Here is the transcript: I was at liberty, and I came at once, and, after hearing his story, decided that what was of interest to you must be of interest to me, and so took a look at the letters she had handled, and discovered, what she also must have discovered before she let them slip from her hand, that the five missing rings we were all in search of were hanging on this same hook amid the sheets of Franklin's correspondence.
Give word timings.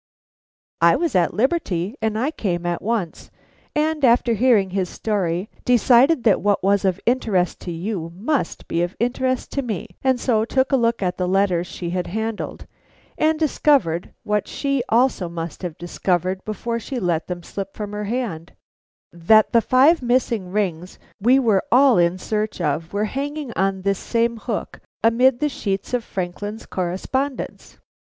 I 0.81 0.95
was 0.95 1.13
at 1.13 1.35
liberty, 1.35 1.95
and 2.01 2.17
I 2.17 2.31
came 2.31 2.65
at 2.65 2.81
once, 2.81 3.29
and, 3.75 4.03
after 4.03 4.33
hearing 4.33 4.71
his 4.71 4.89
story, 4.89 5.47
decided 5.63 6.23
that 6.23 6.41
what 6.41 6.63
was 6.63 6.85
of 6.85 6.99
interest 7.05 7.61
to 7.61 7.71
you 7.71 8.11
must 8.15 8.67
be 8.67 8.81
of 8.81 8.95
interest 8.99 9.51
to 9.51 9.61
me, 9.61 9.89
and 10.03 10.19
so 10.19 10.43
took 10.43 10.71
a 10.71 10.75
look 10.75 11.03
at 11.03 11.17
the 11.17 11.27
letters 11.27 11.67
she 11.67 11.91
had 11.91 12.07
handled, 12.07 12.65
and 13.15 13.37
discovered, 13.37 14.11
what 14.23 14.47
she 14.47 14.81
also 14.89 15.29
must 15.29 15.61
have 15.61 15.77
discovered 15.77 16.43
before 16.45 16.79
she 16.79 16.99
let 16.99 17.27
them 17.27 17.43
slip 17.43 17.75
from 17.77 17.91
her 17.91 18.05
hand, 18.05 18.53
that 19.13 19.53
the 19.53 19.61
five 19.61 20.01
missing 20.01 20.49
rings 20.51 20.97
we 21.19 21.37
were 21.37 21.63
all 21.71 21.99
in 21.99 22.17
search 22.17 22.59
of 22.59 22.91
were 22.91 23.05
hanging 23.05 23.51
on 23.55 23.83
this 23.83 23.99
same 23.99 24.37
hook 24.37 24.79
amid 25.03 25.39
the 25.39 25.47
sheets 25.47 25.93
of 25.93 26.03
Franklin's 26.03 26.65
correspondence. 26.65 27.77